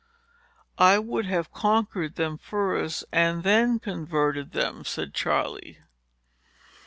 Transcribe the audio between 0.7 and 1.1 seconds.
"I